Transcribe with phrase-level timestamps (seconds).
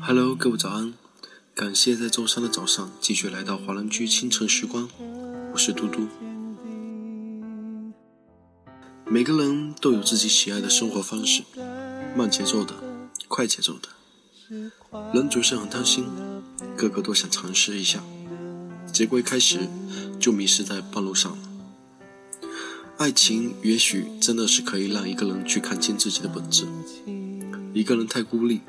[0.00, 0.92] Hello，各位早安！
[1.54, 4.86] 感谢在周三的早上继续来到华人居清晨时光，
[5.54, 6.06] 我是嘟嘟。
[9.06, 11.42] 每个人都有自己喜爱的生活方式，
[12.14, 12.74] 慢节奏的，
[13.28, 13.88] 快节奏的。
[15.14, 16.04] 人总是很贪心，
[16.76, 18.02] 个个都想尝试一下，
[18.92, 19.66] 结果一开始
[20.20, 21.48] 就迷失在半路上了。
[22.98, 26.66] 爱情也许真的是可以让一个人去看清自己的本质。
[27.72, 28.60] 一个人太孤立，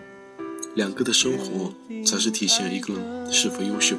[0.75, 1.73] 两个的生活
[2.03, 3.95] 才是体现一个人是否优秀。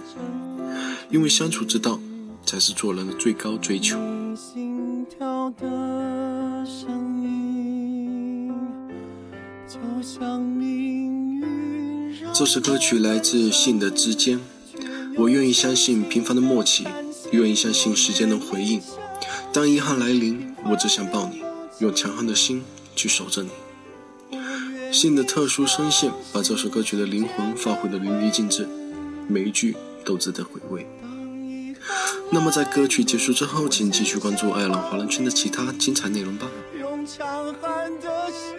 [1.11, 2.01] 因为相处之道
[2.45, 3.97] 才是做人的最高追求。
[12.33, 14.41] 这首歌曲来自信的之间。
[15.17, 16.85] 我愿意相信平凡的默契，
[17.31, 18.83] 愿意相信时间能回应。
[19.55, 21.41] 当遗憾来临，我只想抱你，
[21.79, 22.65] 用强悍的心
[22.97, 23.51] 去守着你。
[24.91, 28.67] 信的特殊声线把这首歌曲的灵魂发挥得淋漓尽致，
[29.29, 30.85] 每一句都值得回味。
[32.33, 36.49] 那么在歌曲结束之后，请继续关注爱尔兰华人圈的其他精彩内容吧。
[36.77, 38.59] 用强悍的心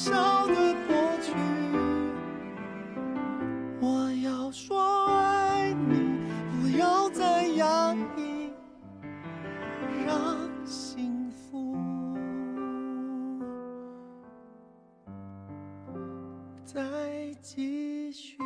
[0.00, 0.54] 笑的
[0.88, 1.34] 过去，
[3.82, 6.16] 我要说爱你，
[6.62, 8.50] 不要再压抑，
[10.06, 11.76] 让幸福
[16.64, 16.80] 再
[17.42, 18.38] 继续。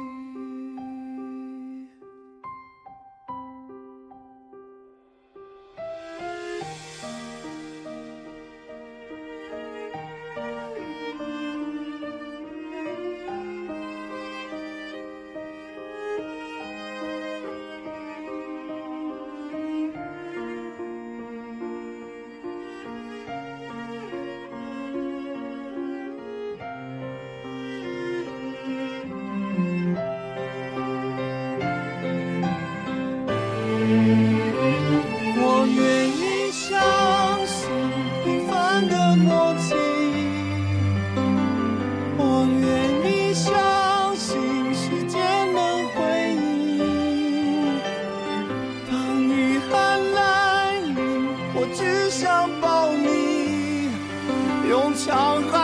[54.69, 55.64] 用强悍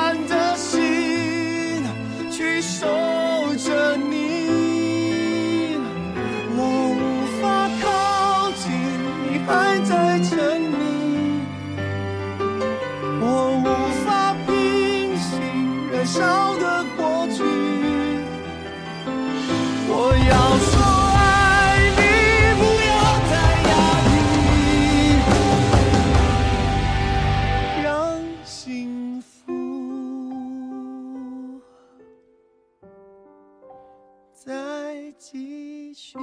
[35.20, 36.18] 继续。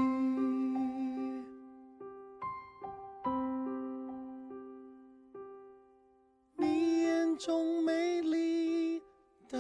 [6.55, 8.99] 你眼中美丽
[9.47, 9.59] 的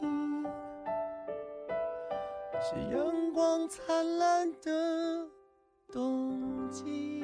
[0.00, 0.44] 你，
[2.60, 5.30] 是阳光灿烂的
[5.92, 7.22] 冬季。